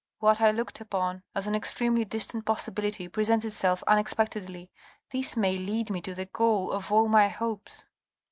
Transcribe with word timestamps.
What 0.17 0.41
I 0.41 0.49
looked 0.49 0.81
upon 0.81 1.21
as 1.35 1.45
an 1.45 1.53
extremely 1.53 2.05
distant 2.05 2.43
possibility 2.43 3.07
presents 3.07 3.45
itself 3.45 3.83
unexpectedly. 3.85 4.71
This 5.11 5.37
may 5.37 5.59
lead 5.59 5.91
me 5.91 6.01
to 6.01 6.15
the 6.15 6.25
goal 6.25 6.71
of 6.71 6.91
all 6.91 7.07
my 7.07 7.27
hopes." 7.27 7.85